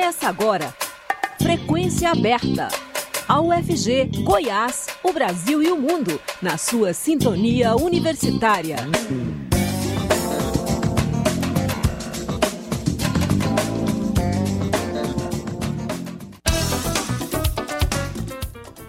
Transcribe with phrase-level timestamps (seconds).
[0.00, 0.74] Começa agora.
[1.42, 2.68] Frequência aberta.
[3.28, 8.76] A UFG, Goiás, o Brasil e o mundo, na sua sintonia universitária.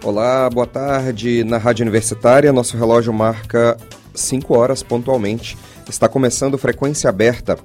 [0.02, 1.44] Olá, boa tarde.
[1.44, 3.76] Na Rádio Universitária, nosso relógio marca
[4.14, 5.58] 5 horas pontualmente.
[5.86, 7.58] Está começando Frequência Aberta.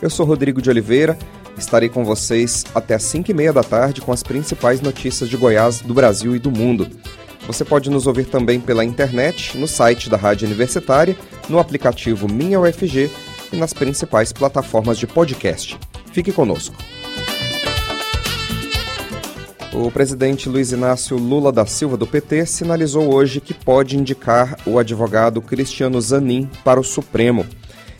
[0.00, 1.18] Eu sou Rodrigo de Oliveira,
[1.56, 5.36] estarei com vocês até às 5 e meia da tarde com as principais notícias de
[5.36, 6.88] Goiás, do Brasil e do mundo.
[7.46, 11.16] Você pode nos ouvir também pela internet, no site da Rádio Universitária,
[11.48, 13.10] no aplicativo Minha UFG
[13.52, 15.78] e nas principais plataformas de podcast.
[16.12, 16.74] Fique conosco.
[19.74, 24.78] O presidente Luiz Inácio Lula da Silva, do PT, sinalizou hoje que pode indicar o
[24.78, 27.44] advogado Cristiano Zanin para o Supremo.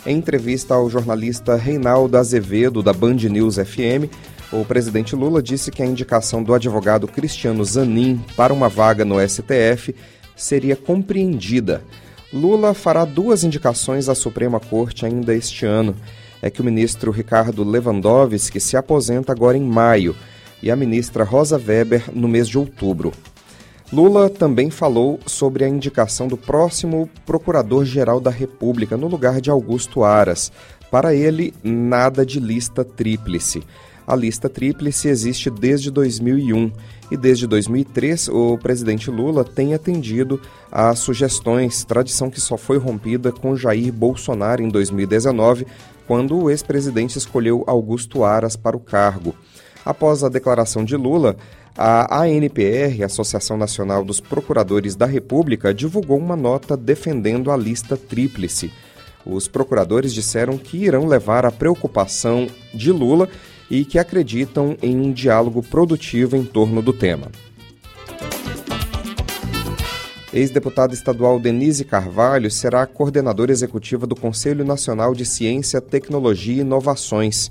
[0.06, 4.12] Em entrevista ao jornalista Reinaldo Azevedo, da Band News FM,
[4.52, 9.16] o presidente Lula disse que a indicação do advogado Cristiano Zanin para uma vaga no
[9.26, 9.94] STF
[10.36, 11.82] seria compreendida.
[12.30, 15.96] Lula fará duas indicações à Suprema Corte ainda este ano.
[16.42, 20.14] É que o ministro Ricardo Lewandowski se aposenta agora em maio
[20.62, 23.10] e a ministra Rosa Weber no mês de outubro.
[23.94, 30.02] Lula também falou sobre a indicação do próximo Procurador-Geral da República no lugar de Augusto
[30.02, 30.50] Aras.
[30.90, 33.62] Para ele, nada de lista tríplice.
[34.04, 36.72] A lista tríplice existe desde 2001
[37.08, 40.40] e desde 2003 o presidente Lula tem atendido
[40.72, 45.68] às sugestões, tradição que só foi rompida com Jair Bolsonaro em 2019,
[46.04, 49.36] quando o ex-presidente escolheu Augusto Aras para o cargo.
[49.84, 51.36] Após a declaração de Lula,
[51.76, 58.72] a ANPR, Associação Nacional dos Procuradores da República, divulgou uma nota defendendo a lista tríplice.
[59.26, 63.28] Os procuradores disseram que irão levar a preocupação de Lula
[63.70, 67.28] e que acreditam em um diálogo produtivo em torno do tema.
[70.32, 77.50] Ex-deputada estadual Denise Carvalho será coordenadora executiva do Conselho Nacional de Ciência, Tecnologia e Inovações.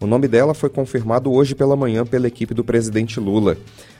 [0.00, 3.56] O nome dela foi confirmado hoje pela manhã pela equipe do presidente Lula.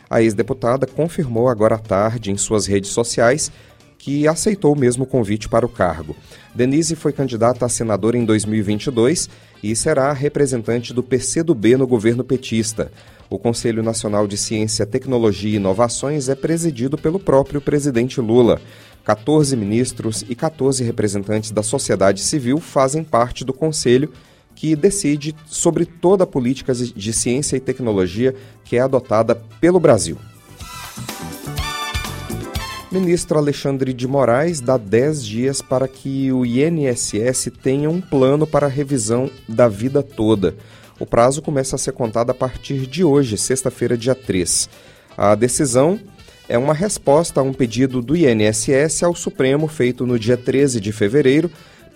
[0.08, 3.50] A ex-deputada confirmou agora à tarde em suas redes sociais
[3.98, 6.14] que aceitou o mesmo convite para o cargo.
[6.54, 9.28] Denise foi candidata a senadora em 2022
[9.60, 12.92] e será representante do PCdoB no governo petista.
[13.28, 18.60] O Conselho Nacional de Ciência, Tecnologia e Inovações é presidido pelo próprio presidente Lula.
[19.04, 24.12] 14 ministros e 14 representantes da sociedade civil fazem parte do conselho
[24.58, 30.18] que decide sobre toda a política de ciência e tecnologia que é adotada pelo Brasil.
[32.90, 38.66] Ministro Alexandre de Moraes dá 10 dias para que o INSS tenha um plano para
[38.66, 40.56] revisão da vida toda.
[40.98, 44.68] O prazo começa a ser contado a partir de hoje, sexta-feira, dia 3.
[45.16, 46.00] A decisão
[46.48, 50.90] é uma resposta a um pedido do INSS ao Supremo feito no dia 13 de
[50.90, 51.48] fevereiro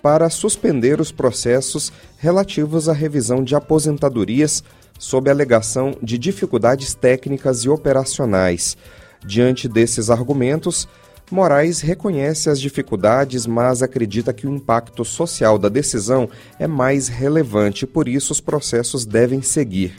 [0.03, 4.65] para suspender os processos relativos à revisão de aposentadorias
[4.99, 8.77] sob alegação de dificuldades técnicas e operacionais.
[9.25, 10.89] Diante desses argumentos,
[11.31, 17.87] Moraes reconhece as dificuldades, mas acredita que o impacto social da decisão é mais relevante,
[17.87, 19.95] por isso os processos devem seguir.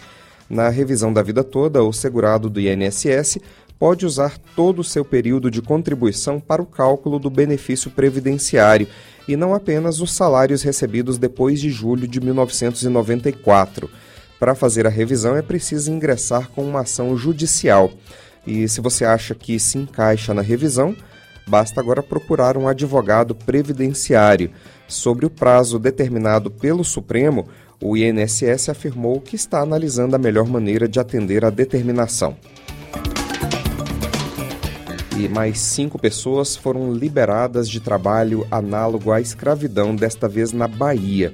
[0.48, 3.40] Na revisão da vida toda, o segurado do INSS
[3.80, 8.88] pode usar todo o seu período de contribuição para o cálculo do benefício previdenciário
[9.28, 13.90] e não apenas os salários recebidos depois de julho de 1994.
[14.40, 17.92] Para fazer a revisão é preciso ingressar com uma ação judicial.
[18.46, 20.96] E se você acha que se encaixa na revisão,
[21.48, 24.52] basta agora procurar um advogado previdenciário.
[24.88, 27.48] Sobre o prazo determinado pelo Supremo,
[27.82, 32.36] o INSS afirmou que está analisando a melhor maneira de atender à determinação
[35.18, 41.34] e mais cinco pessoas foram liberadas de trabalho análogo à escravidão, desta vez na Bahia.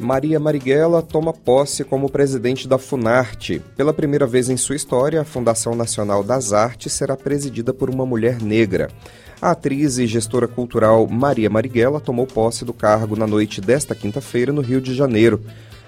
[0.01, 3.63] Maria Marighella toma posse como presidente da Funarte.
[3.77, 8.07] Pela primeira vez em sua história, a Fundação Nacional das Artes será presidida por uma
[8.07, 8.89] mulher negra.
[9.43, 14.53] A atriz e gestora cultural Maria Marighella tomou posse do cargo na noite desta quinta-feira
[14.53, 15.43] no Rio de Janeiro.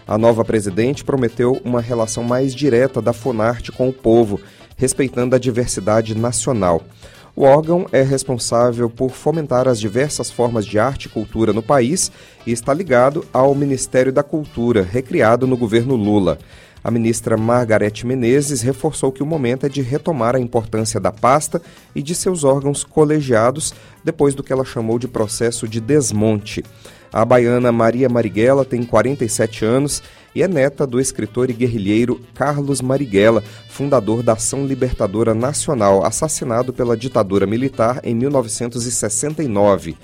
[0.06, 4.38] A nova presidente prometeu uma relação mais direta da Funarte com o povo,
[4.76, 6.82] respeitando a diversidade nacional.
[7.34, 12.12] O órgão é responsável por fomentar as diversas formas de arte e cultura no país
[12.46, 16.38] e está ligado ao Ministério da Cultura, recriado no governo Lula.
[16.84, 21.62] A ministra Margarete Menezes reforçou que o momento é de retomar a importância da pasta
[21.94, 26.64] e de seus órgãos colegiados depois do que ela chamou de processo de desmonte.
[27.12, 30.02] A baiana Maria Marighella tem 47 anos
[30.34, 36.73] e é neta do escritor e guerrilheiro Carlos Marighella, fundador da Ação Libertadora Nacional, assassinado
[36.73, 39.94] pela ditadura militar em 1969.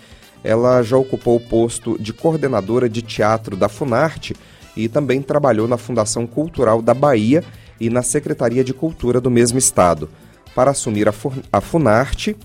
[0.45, 4.37] Ela já ocupou o posto de coordenadora de teatro da Funarte
[4.79, 7.43] e também trabalhou na Fundação Cultural da Bahia
[7.81, 10.09] e na Secretaria de Cultura do mesmo estado.
[10.55, 11.09] Para assumir
[11.53, 12.37] a Funarte,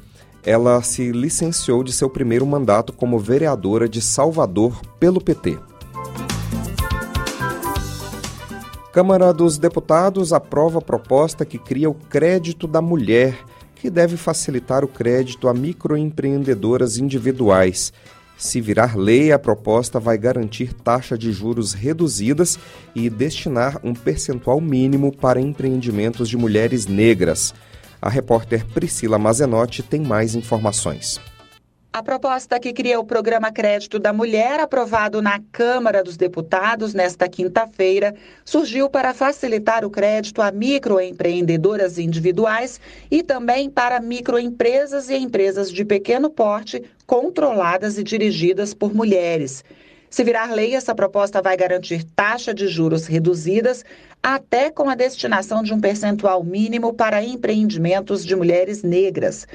[0.43, 5.57] ela se licenciou de seu primeiro mandato como vereadora de Salvador pelo PT.
[8.91, 13.37] Câmara dos Deputados aprova a proposta que cria o crédito da mulher,
[13.75, 17.93] que deve facilitar o crédito a microempreendedoras individuais.
[18.37, 22.59] Se virar lei, a proposta vai garantir taxa de juros reduzidas
[22.95, 27.53] e destinar um percentual mínimo para empreendimentos de mulheres negras.
[28.01, 31.21] A repórter Priscila Mazenotti tem mais informações.
[31.95, 37.29] A proposta que cria o programa Crédito da Mulher, aprovado na Câmara dos Deputados nesta
[37.29, 42.81] quinta-feira, surgiu para facilitar o crédito a microempreendedoras individuais
[43.11, 49.63] e também para microempresas e empresas de pequeno porte controladas e dirigidas por mulheres.
[50.09, 53.85] Se virar lei, essa proposta vai garantir taxa de juros reduzidas,
[54.21, 59.45] até com a destinação de um percentual mínimo para empreendimentos de mulheres negras.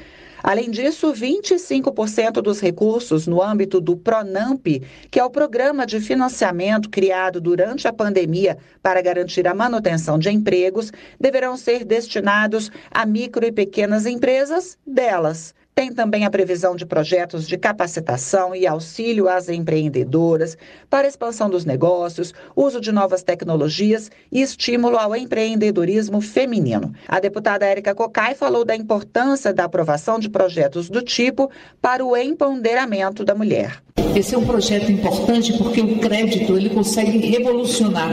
[0.41, 4.81] Além disso, 25% dos recursos no âmbito do PRONAMP,
[5.11, 10.29] que é o programa de financiamento criado durante a pandemia para garantir a manutenção de
[10.29, 15.53] empregos, deverão ser destinados a micro e pequenas empresas delas.
[15.79, 20.57] Tem também a previsão de projetos de capacitação e auxílio às empreendedoras
[20.89, 26.93] para expansão dos negócios, uso de novas tecnologias e estímulo ao empreendedorismo feminino.
[27.07, 31.49] A deputada Érica Cocai falou da importância da aprovação de projetos do tipo
[31.81, 33.81] para o empoderamento da mulher.
[34.15, 38.09] Esse é um projeto importante porque o crédito ele consegue revolucionar.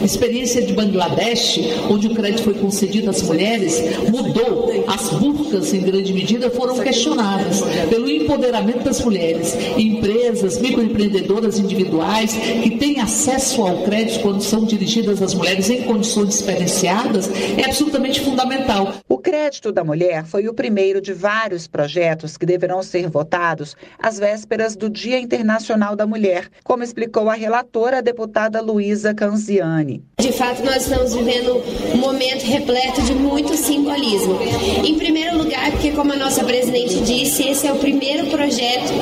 [0.00, 1.58] A experiência de Bangladesh,
[1.90, 4.81] onde o crédito foi concedido às mulheres, mudou.
[4.92, 9.54] As burcas, em grande medida, foram questionadas pelo empoderamento das mulheres.
[9.78, 16.36] Empresas, microempreendedoras individuais que têm acesso ao crédito quando são dirigidas às mulheres em condições
[16.36, 18.92] diferenciadas é absolutamente fundamental.
[19.08, 24.18] O crédito da mulher foi o primeiro de vários projetos que deverão ser votados às
[24.18, 30.04] vésperas do Dia Internacional da Mulher, como explicou a relatora, a deputada Luísa Canziani.
[30.20, 31.62] De fato, nós estamos vivendo
[31.94, 34.38] um momento repleto de muito simbolismo.
[34.84, 38.92] Em primeiro lugar, porque, como a nossa presidente disse, esse é o primeiro projeto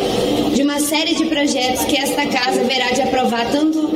[0.55, 3.89] de uma série de projetos que esta casa verá de aprovar tanto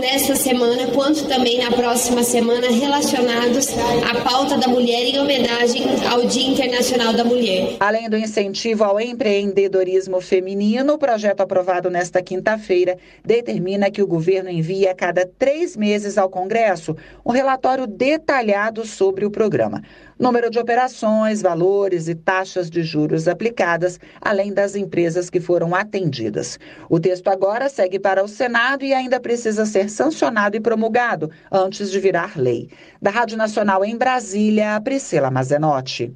[0.00, 3.68] nesta semana quanto também na próxima semana relacionados
[4.08, 7.76] à pauta da mulher em homenagem ao Dia Internacional da Mulher.
[7.80, 14.50] Além do incentivo ao empreendedorismo feminino, o projeto aprovado nesta quinta-feira determina que o governo
[14.50, 19.82] envie a cada três meses ao Congresso um relatório detalhado sobre o programa
[20.18, 26.58] número de operações, valores e taxas de juros aplicadas, além das empresas que foram atendidas.
[26.88, 31.90] O texto agora segue para o Senado e ainda precisa ser sancionado e promulgado antes
[31.90, 32.68] de virar lei.
[33.00, 36.14] Da Rádio Nacional em Brasília, Priscila Mazenotti.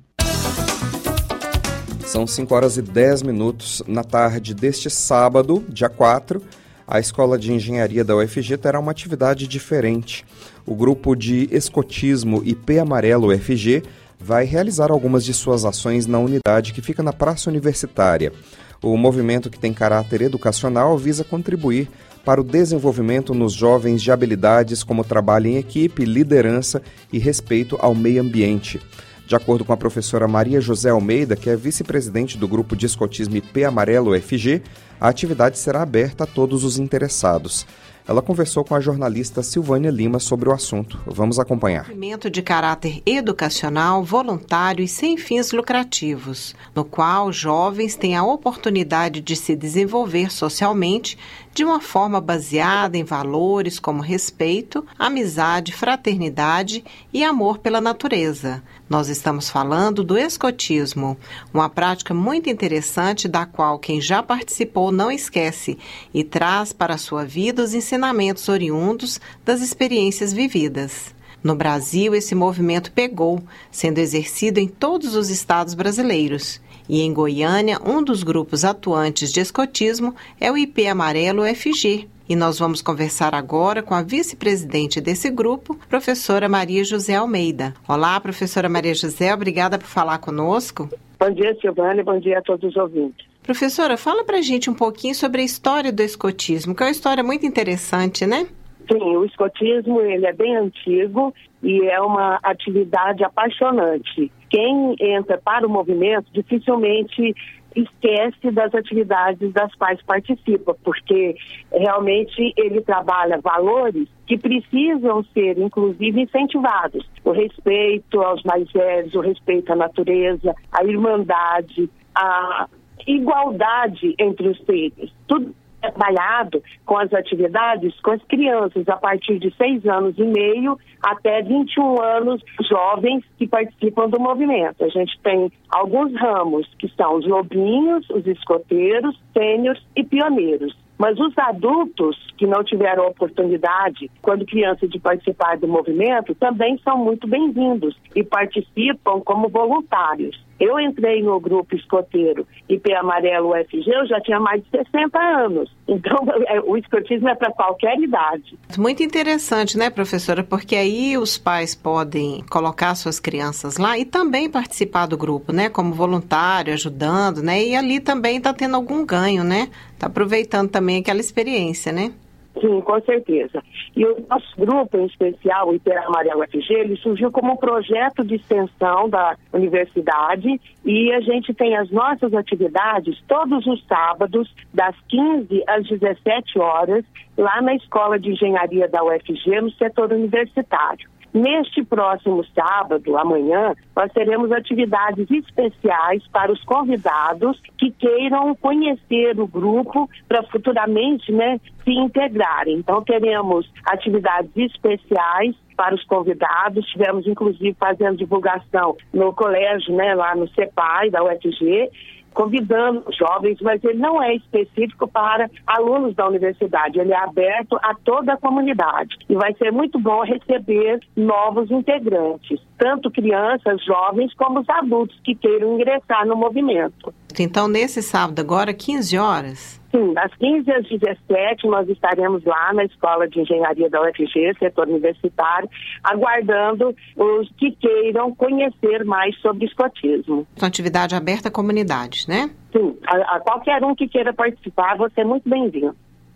[2.07, 6.43] São 5 horas e 10 minutos na tarde deste sábado, dia 4.
[6.85, 10.27] A Escola de Engenharia da UFG terá uma atividade diferente.
[10.71, 13.83] O grupo de escotismo IP Amarelo UFG
[14.21, 18.33] vai realizar algumas de suas ações na unidade que fica na Praça Universitária.
[18.81, 21.89] O movimento, que tem caráter educacional, visa contribuir
[22.25, 26.81] para o desenvolvimento nos jovens de habilidades como trabalho em equipe, liderança
[27.13, 28.81] e respeito ao meio ambiente.
[29.27, 33.37] De acordo com a professora Maria José Almeida, que é vice-presidente do grupo de escotismo
[33.37, 34.63] IP Amarelo UFG,
[35.01, 37.67] a atividade será aberta a todos os interessados.
[38.11, 41.01] Ela conversou com a jornalista Silvânia Lima sobre o assunto.
[41.07, 41.85] Vamos acompanhar.
[41.87, 49.21] Movimento de caráter educacional, voluntário e sem fins lucrativos, no qual jovens têm a oportunidade
[49.21, 51.17] de se desenvolver socialmente
[51.53, 58.63] de uma forma baseada em valores como respeito, amizade, fraternidade e amor pela natureza.
[58.89, 61.17] Nós estamos falando do escotismo,
[61.53, 65.79] uma prática muito interessante da qual quem já participou não esquece
[66.15, 71.15] e traz para a sua vida os ensinamentos oriundos das experiências vividas.
[71.43, 76.61] No Brasil, esse movimento pegou, sendo exercido em todos os estados brasileiros.
[76.89, 82.09] E em Goiânia, um dos grupos atuantes de escotismo é o IP Amarelo UFG.
[82.29, 87.75] E nós vamos conversar agora com a vice-presidente desse grupo, professora Maria José Almeida.
[87.89, 90.89] Olá, professora Maria José, obrigada por falar conosco.
[91.19, 93.27] Bom dia, Silvana, bom dia a todos os ouvintes.
[93.43, 97.25] Professora, fala pra gente um pouquinho sobre a história do escotismo, que é uma história
[97.25, 98.47] muito interessante, né?
[98.91, 104.31] Sim, o escotismo ele é bem antigo e é uma atividade apaixonante.
[104.49, 107.35] Quem entra para o movimento dificilmente
[107.75, 111.37] esquece das atividades das quais participa, porque
[111.73, 117.09] realmente ele trabalha valores que precisam ser, inclusive, incentivados.
[117.25, 122.67] O respeito aos mais velhos, o respeito à natureza, a irmandade, a
[123.07, 125.13] igualdade entre os seres.
[125.27, 130.79] Tudo trabalhado com as atividades com as crianças a partir de seis anos e meio
[131.03, 134.85] até 21 anos jovens que participam do movimento.
[134.85, 140.77] A gente tem alguns ramos que são os lobinhos, os escoteiros, sêniores e pioneiros.
[140.99, 146.99] Mas os adultos que não tiveram oportunidade, quando crianças, de participar do movimento, também são
[146.99, 150.39] muito bem-vindos e participam como voluntários.
[150.61, 155.71] Eu entrei no grupo escoteiro IP Amarelo UFG, eu já tinha mais de 60 anos.
[155.89, 158.59] Então, é, o escotismo é para qualquer idade.
[158.79, 160.45] Muito interessante, né, professora?
[160.45, 165.71] Porque aí os pais podem colocar suas crianças lá e também participar do grupo, né?
[165.71, 167.65] Como voluntário, ajudando, né?
[167.65, 169.71] E ali também está tendo algum ganho, né?
[169.95, 172.13] Está aproveitando também aquela experiência, né?
[172.59, 173.63] Sim, com certeza.
[173.95, 178.25] E o nosso grupo, em especial, o IPER Amarelo FG, ele surgiu como um projeto
[178.25, 184.97] de extensão da universidade e a gente tem as nossas atividades todos os sábados, das
[185.09, 187.05] 15 às 17 horas,
[187.41, 191.09] lá na Escola de Engenharia da UFG, no setor universitário.
[191.33, 199.47] Neste próximo sábado, amanhã, nós teremos atividades especiais para os convidados que queiram conhecer o
[199.47, 202.79] grupo para futuramente né, se integrarem.
[202.79, 206.85] Então, teremos atividades especiais para os convidados.
[206.87, 211.91] Tivemos, inclusive, fazendo divulgação no colégio, né, lá no CEPAI, da UFG
[212.35, 217.95] convidando jovens, mas ele não é específico para alunos da universidade, ele é aberto a
[217.95, 224.61] toda a comunidade e vai ser muito bom receber novos integrantes, tanto crianças, jovens, como
[224.61, 227.13] os adultos que queiram ingressar no movimento.
[227.39, 232.85] Então, nesse sábado agora, 15 horas, Sim, das 15 às 17 nós estaremos lá na
[232.85, 235.69] Escola de Engenharia da UFG, setor universitário,
[236.05, 240.47] aguardando os que queiram conhecer mais sobre escotismo.
[240.57, 242.51] Uma atividade aberta à comunidade, né?
[242.73, 245.95] Sim, a, a qualquer um que queira participar, você é muito bem-vindo.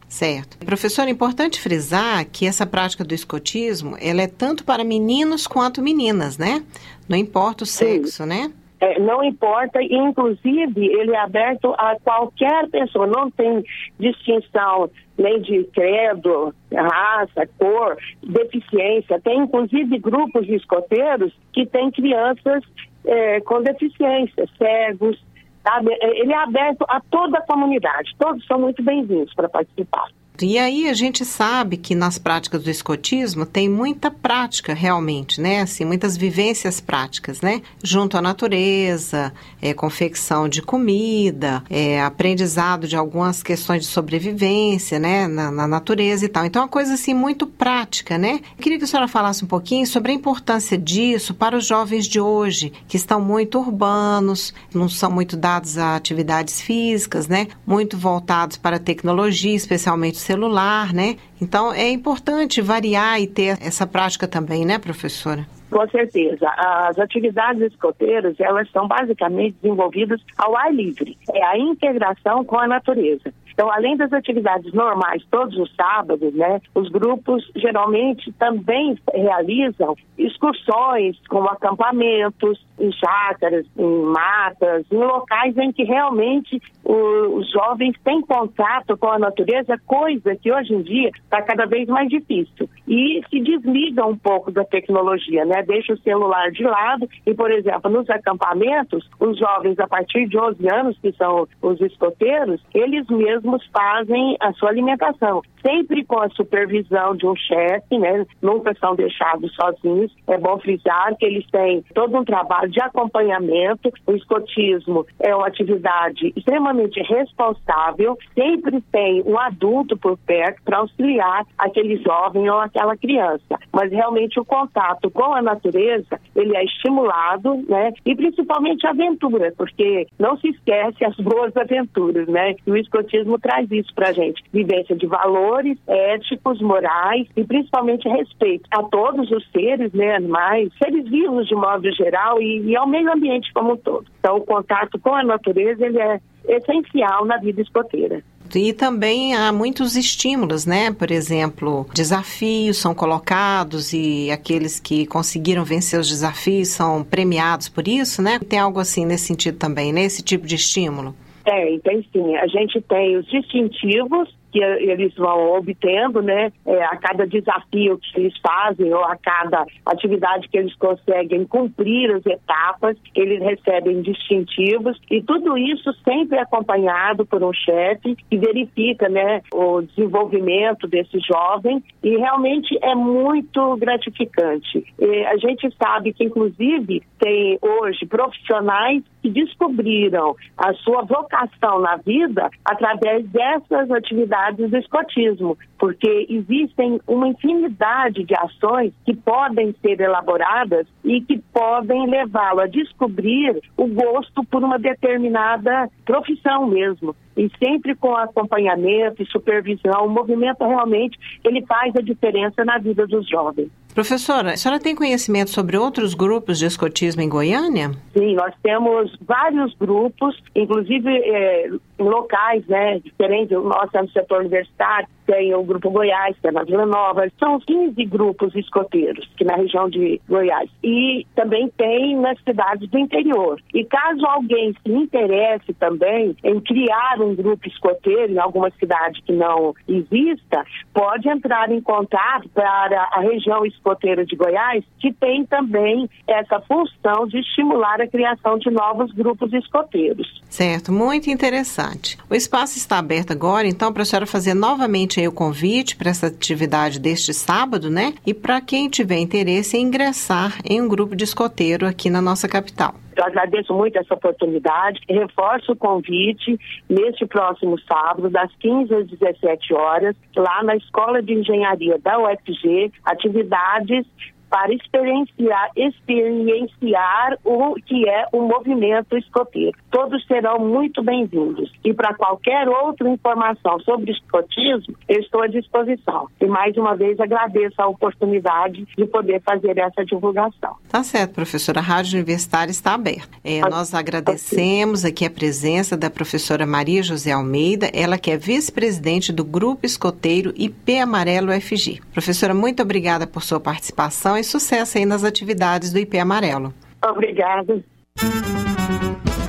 [0.08, 0.58] Certo.
[0.58, 5.80] Professor, é importante frisar que essa prática do escotismo, ela é tanto para meninos quanto
[5.80, 6.62] meninas, né?
[7.08, 8.28] Não importa o sexo, Sim.
[8.28, 8.52] né?
[8.84, 13.64] É, não importa, inclusive ele é aberto a qualquer pessoa, não tem
[13.98, 19.18] distinção nem de credo, raça, cor, deficiência.
[19.22, 22.62] Tem inclusive grupos de escoteiros que têm crianças
[23.06, 25.18] é, com deficiência, cegos.
[25.66, 25.90] Sabe?
[26.02, 30.08] É, ele é aberto a toda a comunidade, todos são muito bem-vindos para participar.
[30.42, 35.60] E aí a gente sabe que nas práticas do escotismo tem muita prática realmente, né?
[35.60, 37.62] Assim, muitas vivências práticas, né?
[37.84, 45.28] Junto à natureza, é, confecção de comida, é, aprendizado de algumas questões de sobrevivência, né?
[45.28, 46.44] Na, na, natureza e tal.
[46.44, 48.40] Então, é uma coisa assim muito prática, né?
[48.58, 52.06] Eu queria que a senhora falasse um pouquinho sobre a importância disso para os jovens
[52.06, 57.46] de hoje, que estão muito urbanos, não são muito dados a atividades físicas, né?
[57.64, 61.16] Muito voltados para a tecnologia, especialmente celular, né?
[61.40, 65.46] Então é importante variar e ter essa prática também, né, professora?
[65.70, 66.48] Com certeza.
[66.56, 71.18] As atividades escoteiras, elas são basicamente desenvolvidas ao ar livre.
[71.32, 73.32] É a integração com a natureza.
[73.54, 81.16] Então, além das atividades normais todos os sábados, né, os grupos geralmente também realizam excursões
[81.28, 88.96] como acampamentos em chácaras, em matas, em locais em que realmente os jovens têm contato
[88.96, 92.68] com a natureza, coisa que hoje em dia está cada vez mais difícil.
[92.86, 95.62] E se desliga um pouco da tecnologia, né?
[95.62, 100.36] Deixa o celular de lado e, por exemplo, nos acampamentos, os jovens a partir de
[100.36, 106.18] 11 anos, que são os escoteiros, eles mesmos mesmos fazem a sua alimentação, sempre com
[106.18, 108.26] a supervisão de um chefe, né?
[108.42, 110.12] Nunca são deixados sozinhos.
[110.26, 113.90] É bom frisar que eles têm todo um trabalho de acompanhamento.
[114.06, 121.44] O escotismo é uma atividade extremamente responsável, sempre tem um adulto por perto para auxiliar
[121.58, 123.58] aquele jovem ou aquela criança.
[123.72, 127.92] Mas realmente o contato com a natureza, ele é estimulado, né?
[128.04, 132.54] E principalmente a aventura, porque não se esquece as boas aventuras, né?
[132.66, 134.42] E o escotismo traz isso para gente.
[134.52, 141.08] Vivência de valores éticos, morais e principalmente respeito a todos os seres, né, animais, seres
[141.08, 144.06] vivos de modo geral e, e ao meio ambiente como um todo.
[144.18, 148.22] Então, o contato com a natureza ele é essencial na vida escoteira.
[148.54, 150.92] E também há muitos estímulos, né?
[150.92, 157.88] Por exemplo, desafios são colocados e aqueles que conseguiram vencer os desafios são premiados por
[157.88, 158.38] isso, né?
[158.38, 160.04] Tem algo assim nesse sentido também, né?
[160.04, 161.16] Esse tipo de estímulo.
[161.44, 162.36] Tem, tem sim.
[162.36, 168.20] A gente tem os distintivos que eles vão obtendo, né, é, a cada desafio que
[168.20, 174.96] eles fazem ou a cada atividade que eles conseguem cumprir as etapas, eles recebem distintivos
[175.10, 181.82] e tudo isso sempre acompanhado por um chefe que verifica, né, o desenvolvimento desse jovem
[182.00, 184.84] e realmente é muito gratificante.
[185.00, 191.96] E a gente sabe que inclusive tem hoje profissionais que descobriram a sua vocação na
[191.96, 199.98] vida através dessas atividades do escotismo, porque existem uma infinidade de ações que podem ser
[199.98, 207.50] elaboradas e que podem levá-lo a descobrir o gosto por uma determinada profissão mesmo e
[207.58, 213.26] sempre com acompanhamento e supervisão, o movimento realmente ele faz a diferença na vida dos
[213.26, 213.70] jovens.
[213.94, 217.92] Professora, a senhora tem conhecimento sobre outros grupos de escotismo em Goiânia?
[218.12, 223.56] Sim, nós temos vários grupos, inclusive é, locais, né, diferentes.
[223.56, 227.26] O nosso no setor universitário, tem o Grupo Goiás, que é na Vila Nova.
[227.38, 230.70] São 15 grupos escoteiros aqui na região de Goiás.
[230.82, 233.60] E também tem nas cidades do interior.
[233.72, 239.32] E caso alguém se interesse também em criar um grupo escoteiro em alguma cidade que
[239.32, 246.08] não exista, pode entrar em contato para a região escoteira de Goiás, que tem também
[246.26, 250.42] essa função de estimular a criação de novos grupos escoteiros.
[250.48, 252.18] Certo, muito interessante.
[252.30, 256.26] O espaço está aberto agora, então, para a senhora fazer novamente o convite para essa
[256.26, 258.14] atividade deste sábado, né?
[258.26, 262.48] E para quem tiver interesse em ingressar em um grupo de escoteiro aqui na nossa
[262.48, 262.94] capital.
[263.16, 265.00] Eu agradeço muito essa oportunidade.
[265.08, 271.32] Reforço o convite neste próximo sábado, das 15 às 17 horas, lá na Escola de
[271.32, 274.04] Engenharia da UFG, atividades
[274.54, 279.76] para experienciar, experienciar o que é o movimento escoteiro.
[279.90, 281.72] Todos serão muito bem-vindos.
[281.84, 286.28] E para qualquer outra informação sobre escotismo, eu estou à disposição.
[286.40, 290.76] E mais uma vez agradeço a oportunidade de poder fazer essa divulgação.
[290.88, 291.80] Tá certo, professora.
[291.80, 293.36] A Rádio Universitária está aberta.
[293.42, 299.32] É, nós agradecemos aqui a presença da professora Maria José Almeida, ela que é vice-presidente
[299.32, 302.00] do Grupo Escoteiro IP Amarelo FG.
[302.12, 306.72] Professora, muito obrigada por sua participação e sucesso aí nas atividades do IP Amarelo.
[307.02, 307.82] Obrigada.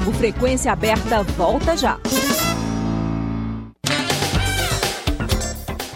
[0.08, 2.00] O Frequência Aberta volta já.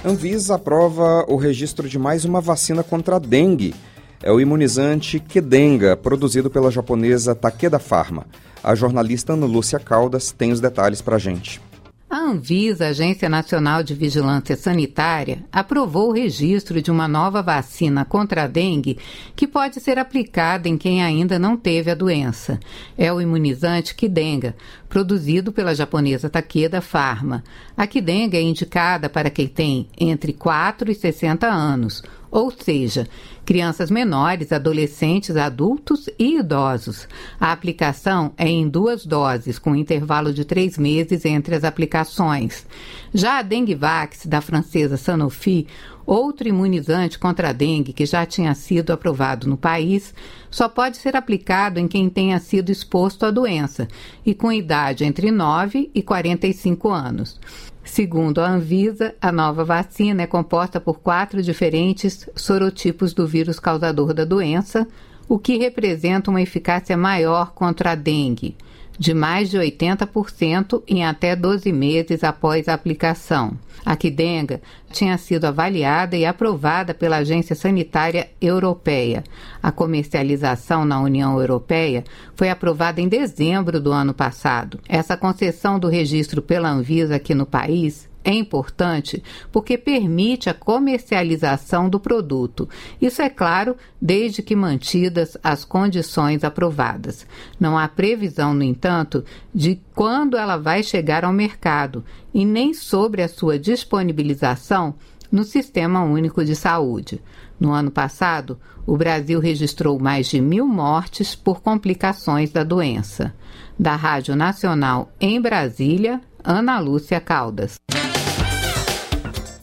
[0.05, 3.73] Anvisa aprova o registro de mais uma vacina contra a dengue.
[4.21, 8.25] É o imunizante Kedenga, produzido pela japonesa Takeda Pharma.
[8.61, 11.61] A jornalista Ana Lúcia Caldas tem os detalhes para a gente.
[12.09, 18.45] A Anvisa, Agência Nacional de Vigilância Sanitária, aprovou o registro de uma nova vacina contra
[18.45, 18.97] a dengue
[19.35, 22.59] que pode ser aplicada em quem ainda não teve a doença.
[22.97, 24.55] É o imunizante Kidenga,
[24.89, 27.43] produzido pela japonesa Takeda Pharma.
[27.77, 33.07] A Kidenga é indicada para quem tem entre 4 e 60 anos, ou seja,
[33.45, 37.07] crianças menores, adolescentes, adultos e idosos.
[37.39, 42.65] A aplicação é em duas doses, com intervalo de três meses entre as aplicações.
[43.13, 45.67] Já a Dengvax, da francesa Sanofi,
[46.05, 50.13] outro imunizante contra a dengue que já tinha sido aprovado no país,
[50.49, 53.87] só pode ser aplicado em quem tenha sido exposto à doença
[54.25, 57.39] e com idade entre 9 e 45 anos.
[57.83, 64.13] Segundo a Anvisa, a nova vacina é composta por quatro diferentes sorotipos do vírus causador
[64.13, 64.87] da doença,
[65.27, 68.55] o que representa uma eficácia maior contra a dengue
[68.99, 73.53] de mais de 80% em até 12 meses após a aplicação.
[73.85, 79.23] A Quidenga tinha sido avaliada e aprovada pela Agência Sanitária Europeia.
[79.63, 82.03] A comercialização na União Europeia
[82.35, 84.79] foi aprovada em dezembro do ano passado.
[84.87, 91.89] Essa concessão do registro pela Anvisa aqui no país é importante porque permite a comercialização
[91.89, 92.69] do produto.
[93.01, 97.25] Isso é claro, desde que mantidas as condições aprovadas.
[97.59, 103.23] Não há previsão, no entanto, de quando ela vai chegar ao mercado e nem sobre
[103.23, 104.93] a sua disponibilização
[105.31, 107.23] no Sistema Único de Saúde.
[107.59, 113.33] No ano passado, o Brasil registrou mais de mil mortes por complicações da doença.
[113.77, 117.79] Da Rádio Nacional em Brasília, Ana Lúcia Caldas.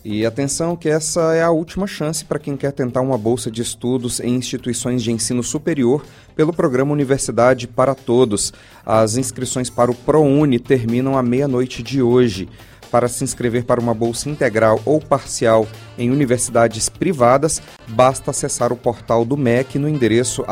[0.09, 3.61] E atenção que essa é a última chance para quem quer tentar uma bolsa de
[3.61, 8.53] estudos em instituições de ensino superior pelo programa Universidade para Todos.
[8.87, 12.49] As inscrições para o ProUni terminam à meia-noite de hoje.
[12.89, 15.67] Para se inscrever para uma bolsa integral ou parcial
[15.99, 20.45] em universidades privadas, basta acessar o portal do MEC no endereço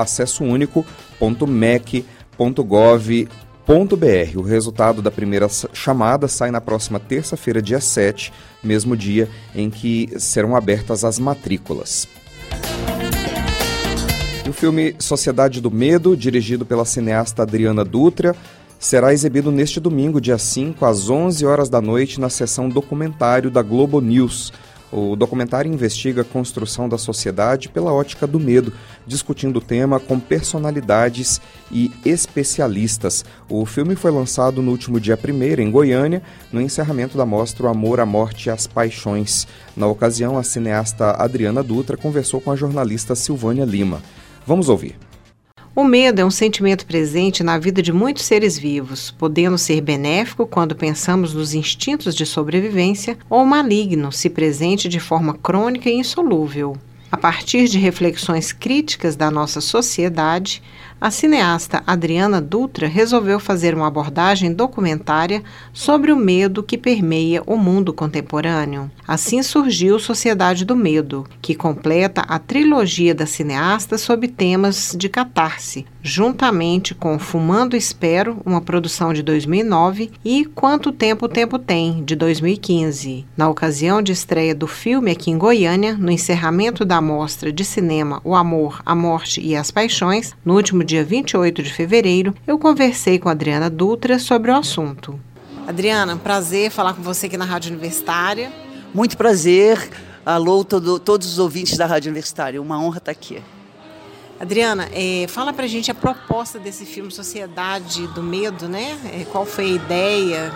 [3.64, 9.70] acessounico.mec.gov o resultado da primeira chamada sai na próxima terça-feira, dia 7, mesmo dia em
[9.70, 12.07] que serão abertas as matrículas.
[14.46, 18.37] O filme Sociedade do Medo, dirigido pela cineasta Adriana Dutra,
[18.79, 23.62] será exibido neste domingo, dia 5, às 11 horas da noite, na sessão documentário da
[23.62, 24.53] Globo News.
[24.92, 28.73] O documentário investiga a construção da sociedade pela ótica do medo,
[29.07, 33.25] discutindo o tema com personalidades e especialistas.
[33.49, 37.68] O filme foi lançado no último dia 1 em Goiânia, no encerramento da mostra O
[37.68, 39.47] Amor, a Morte e as Paixões.
[39.77, 44.01] Na ocasião, a cineasta Adriana Dutra conversou com a jornalista Silvânia Lima.
[44.47, 45.04] Vamos ouvir.
[45.76, 50.46] O medo é um sentimento presente na vida de muitos seres vivos, podendo ser benéfico
[50.46, 56.76] quando pensamos nos instintos de sobrevivência ou maligno se presente de forma crônica e insolúvel.
[57.10, 60.62] A partir de reflexões críticas da nossa sociedade,
[61.00, 67.57] a cineasta Adriana Dutra resolveu fazer uma abordagem documentária sobre o medo que permeia o
[67.57, 68.90] mundo contemporâneo.
[69.07, 75.85] Assim surgiu Sociedade do Medo, que completa a trilogia da cineasta sob temas de catarse,
[76.02, 82.14] juntamente com Fumando Espero, uma produção de 2009, e Quanto Tempo o Tempo Tem, de
[82.14, 83.26] 2015.
[83.37, 88.20] Na ocasião de estreia do filme aqui em Goiânia, no encerramento da mostra de cinema
[88.22, 92.59] O Amor, a Morte e as Paixões, no último dia dia 28 de fevereiro, eu
[92.59, 95.18] conversei com Adriana Dutra sobre o assunto.
[95.66, 98.53] Adriana, prazer falar com você aqui na Rádio Universitária.
[98.92, 99.90] Muito prazer.
[100.25, 102.61] Alô, todo, todos os ouvintes da Rádio Universitária.
[102.61, 103.42] Uma honra estar aqui.
[104.38, 108.99] Adriana, é, fala pra gente a proposta desse filme Sociedade do Medo, né?
[109.12, 110.53] É, qual foi a ideia?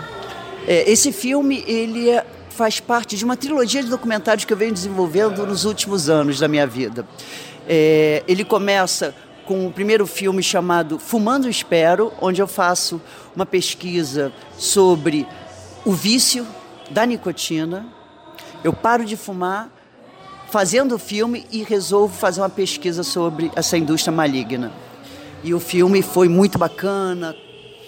[0.67, 4.73] É, esse filme, ele é, faz parte de uma trilogia de documentários que eu venho
[4.73, 7.07] desenvolvendo nos últimos anos da minha vida.
[7.67, 9.13] É, ele começa
[9.49, 13.01] com o primeiro filme chamado Fumando Espero, onde eu faço
[13.35, 15.27] uma pesquisa sobre
[15.83, 16.45] o vício
[16.91, 17.87] da nicotina.
[18.63, 19.71] Eu paro de fumar
[20.51, 24.71] fazendo o filme e resolvo fazer uma pesquisa sobre essa indústria maligna.
[25.43, 27.35] E o filme foi muito bacana,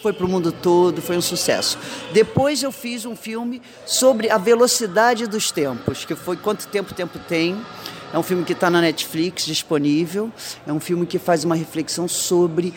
[0.02, 1.78] foi para o mundo todo, foi um sucesso.
[2.12, 7.20] Depois eu fiz um filme sobre a velocidade dos tempos, que foi Quanto Tempo Tempo
[7.20, 7.56] Tem,
[8.14, 10.32] é um filme que está na Netflix disponível.
[10.68, 12.74] É um filme que faz uma reflexão sobre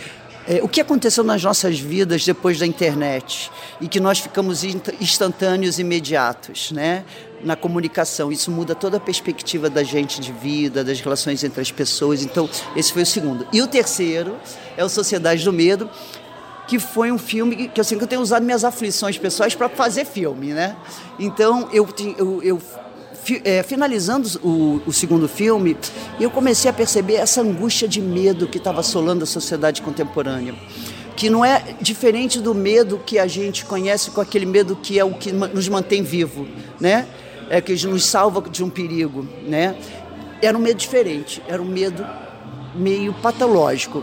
[0.46, 4.62] é, o que aconteceu nas nossas vidas depois da internet e que nós ficamos
[5.00, 7.04] instantâneos, imediatos, né?
[7.42, 8.30] Na comunicação.
[8.30, 12.22] Isso muda toda a perspectiva da gente de vida, das relações entre as pessoas.
[12.22, 13.46] Então, esse foi o segundo.
[13.52, 14.36] E o terceiro
[14.76, 15.90] é o Sociedade do Medo,
[16.68, 20.54] que foi um filme que, que eu tenho usado minhas aflições pessoais para fazer filme,
[20.54, 20.76] né?
[21.18, 21.86] Então, eu,
[22.18, 22.62] eu, eu
[23.44, 25.76] é, finalizando o, o, segundo filme,
[26.20, 30.54] eu comecei a perceber essa angústia de medo que estava assolando a sociedade contemporânea.
[31.16, 35.04] Que não é diferente do medo que a gente conhece com aquele medo que é
[35.04, 36.46] o que nos mantém vivo,
[36.80, 37.06] né?
[37.48, 39.76] É que nos salva de um perigo, né?
[40.42, 42.04] Era um medo diferente, era um medo
[42.74, 44.02] meio patológico,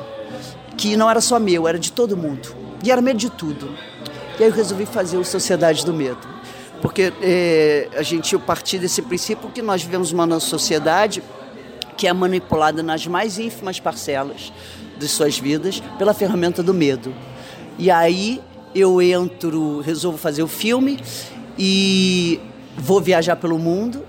[0.78, 2.56] que não era só meu, era de todo mundo.
[2.84, 3.70] E era medo de tudo.
[4.40, 6.41] E aí eu resolvi fazer o Sociedade do Medo
[6.82, 11.22] porque é, a gente partir desse princípio que nós vivemos uma sociedade
[11.96, 14.52] que é manipulada nas mais ínfimas parcelas
[14.98, 17.14] de suas vidas pela ferramenta do medo.
[17.78, 18.42] E aí
[18.74, 21.00] eu entro, resolvo fazer o filme
[21.58, 22.40] e
[22.78, 24.04] vou viajar pelo mundo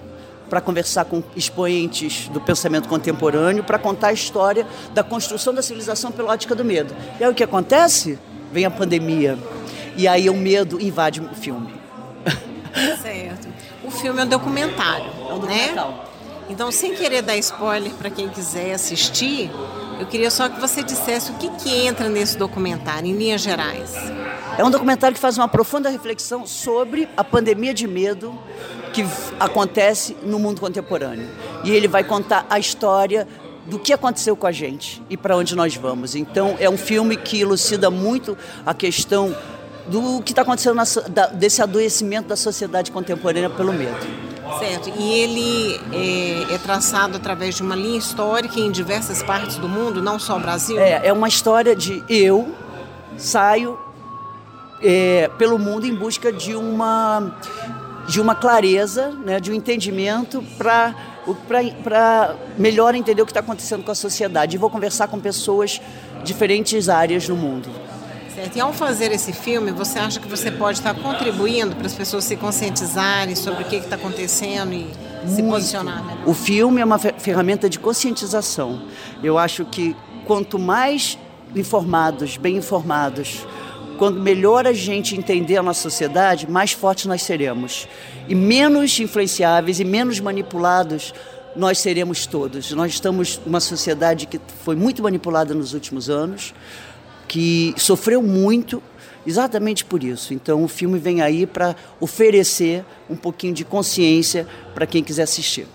[0.48, 6.12] para conversar com expoentes do pensamento contemporâneo, para contar a história da construção da civilização
[6.12, 6.94] pela ótica do medo.
[7.18, 8.18] E aí o que acontece?
[8.52, 9.38] Vem a pandemia.
[9.96, 11.72] E aí o medo invade o filme.
[13.00, 13.48] Certo.
[13.84, 15.10] O filme é um documentário.
[15.28, 15.42] É um.
[15.42, 15.94] Né?
[16.48, 19.50] Então, sem querer dar spoiler para quem quiser assistir,
[19.98, 23.94] eu queria só que você dissesse o que, que entra nesse documentário, em linhas gerais.
[24.58, 28.38] É um documentário que faz uma profunda reflexão sobre a pandemia de medo
[28.92, 29.04] que
[29.40, 31.28] acontece no mundo contemporâneo.
[31.64, 33.26] E ele vai contar a história
[33.66, 36.14] do que aconteceu com a gente e para onde nós vamos.
[36.14, 39.34] Então, é um filme que elucida muito a questão
[39.86, 43.96] do que está acontecendo na, da, desse adoecimento da sociedade contemporânea pelo medo.
[44.58, 49.68] Certo, e ele é, é, traçado através de uma linha histórica em diversas partes do
[49.68, 50.78] mundo, não só o Brasil?
[50.78, 52.54] É, é uma história de eu
[53.16, 53.78] saio
[54.82, 57.32] é, pelo mundo em busca de uma,
[58.06, 60.94] de uma clareza, né, de um entendimento para
[61.46, 64.56] para melhor entender o que está acontecendo com a sociedade.
[64.56, 65.80] E vou conversar com pessoas
[66.18, 67.68] de diferentes áreas do mundo.
[68.34, 68.56] Certo.
[68.56, 72.24] E ao fazer esse filme, você acha que você pode estar contribuindo para as pessoas
[72.24, 75.28] se conscientizarem sobre o que está acontecendo e Muito.
[75.28, 76.02] se posicionar?
[76.02, 76.22] Né?
[76.24, 78.82] O filme é uma ferramenta de conscientização.
[79.22, 81.18] Eu acho que quanto mais
[81.54, 83.46] informados, bem informados,
[83.98, 87.86] quanto melhor a gente entender a nossa sociedade, mais fortes nós seremos.
[88.26, 91.12] E menos influenciáveis e menos manipulados
[91.54, 92.72] nós seremos todos.
[92.72, 96.54] Nós estamos uma sociedade que foi muito manipulada nos últimos anos
[97.32, 98.82] que sofreu muito
[99.26, 100.34] exatamente por isso.
[100.34, 105.66] Então o filme vem aí para oferecer um pouquinho de consciência para quem quiser assistir.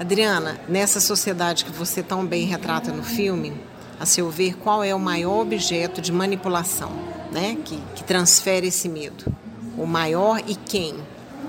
[0.00, 3.52] Adriana, nessa sociedade que você tão bem retrata no filme,
[4.00, 6.90] a seu ver, qual é o maior objeto de manipulação,
[7.30, 9.30] né, que, que transfere esse medo?
[9.76, 10.94] O maior e quem?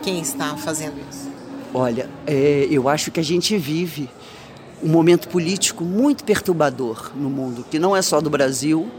[0.03, 1.31] Quem está fazendo isso?
[1.73, 4.09] Olha, é, eu acho que a gente vive
[4.83, 8.91] um momento político muito perturbador no mundo, que não é só do Brasil,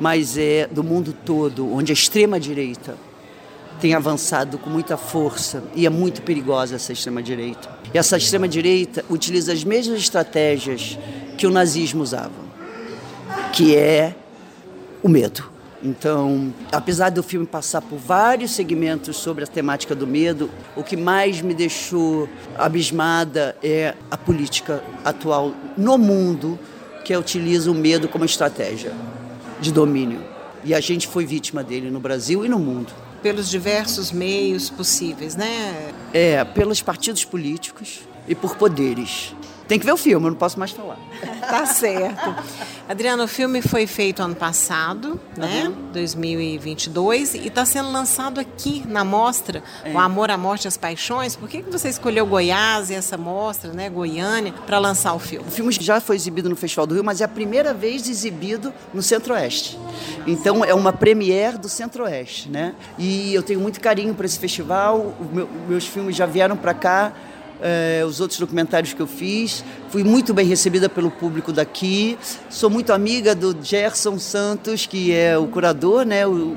[0.00, 2.96] mas é do mundo todo, onde a extrema-direita
[3.80, 7.68] tem avançado com muita força e é muito perigosa essa extrema-direita.
[7.92, 10.98] E essa extrema-direita utiliza as mesmas estratégias
[11.36, 12.32] que o nazismo usava,
[13.52, 14.14] que é
[15.02, 15.44] o medo.
[15.80, 20.96] Então, apesar do filme passar por vários segmentos sobre a temática do medo, o que
[20.96, 26.58] mais me deixou abismada é a política atual no mundo
[27.04, 28.92] que utiliza o medo como estratégia
[29.60, 30.20] de domínio.
[30.64, 32.92] E a gente foi vítima dele no Brasil e no mundo.
[33.22, 35.92] Pelos diversos meios possíveis, né?
[36.12, 39.34] É, pelos partidos políticos e por poderes.
[39.68, 40.98] Tem que ver o filme, eu não posso mais falar.
[41.40, 42.34] tá certo.
[42.88, 45.64] Adriano, o filme foi feito ano passado, né?
[45.68, 45.92] Uhum.
[45.92, 49.92] 2022, e está sendo lançado aqui na mostra, é.
[49.92, 51.36] O Amor, a Morte e as Paixões.
[51.36, 55.46] Por que, que você escolheu Goiás e essa mostra, né, Goiânia, para lançar o filme?
[55.46, 58.72] O filme já foi exibido no Festival do Rio, mas é a primeira vez exibido
[58.94, 59.78] no Centro-Oeste.
[60.26, 62.74] Então é uma premiere do Centro-Oeste, né?
[62.98, 65.14] E eu tenho muito carinho por esse festival.
[65.30, 67.12] Meu, meus filmes já vieram para cá
[67.60, 69.64] é, os outros documentários que eu fiz.
[69.90, 72.18] Fui muito bem recebida pelo público daqui.
[72.48, 76.56] Sou muito amiga do Gerson Santos, que é o curador, né, o,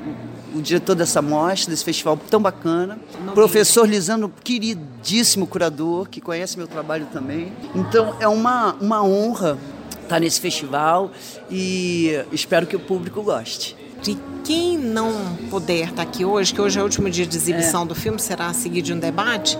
[0.54, 2.98] o diretor dessa mostra, desse festival tão bacana.
[3.24, 7.52] Não Professor Lisandro, queridíssimo curador, que conhece meu trabalho também.
[7.74, 9.58] Então é uma, uma honra
[10.02, 11.10] estar nesse festival
[11.50, 13.76] e espero que o público goste.
[14.06, 17.84] E quem não puder estar aqui hoje, que hoje é o último dia de exibição
[17.84, 17.86] é.
[17.86, 19.56] do filme, será a seguir de um debate,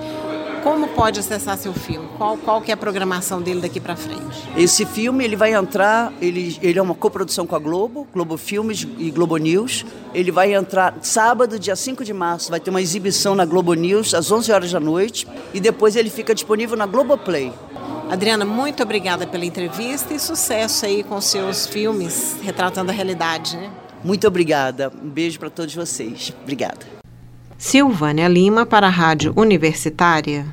[0.62, 2.08] como pode acessar seu filme?
[2.16, 4.48] Qual, qual que é a programação dele daqui para frente?
[4.56, 8.86] Esse filme ele vai entrar, ele, ele é uma coprodução com a Globo, Globo Filmes
[8.98, 9.84] e Globo News.
[10.14, 14.14] Ele vai entrar sábado, dia 5 de março, vai ter uma exibição na Globo News
[14.14, 17.52] às 11 horas da noite e depois ele fica disponível na Globoplay.
[18.10, 23.70] Adriana, muito obrigada pela entrevista e sucesso aí com seus filmes retratando a realidade, né?
[24.04, 24.92] Muito obrigada.
[25.02, 26.32] Um beijo para todos vocês.
[26.42, 27.01] Obrigada.
[27.62, 30.46] Silvânia Lima para a Rádio Universitária.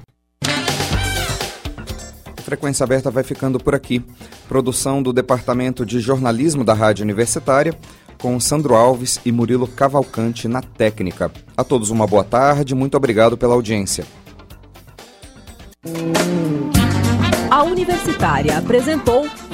[2.37, 4.05] A Frequência Aberta vai ficando por aqui.
[4.47, 7.73] Produção do Departamento de Jornalismo da Rádio Universitária,
[8.19, 11.31] com Sandro Alves e Murilo Cavalcante na técnica.
[11.57, 14.05] A todos uma boa tarde, muito obrigado pela audiência.
[17.49, 19.27] A Universitária apresentou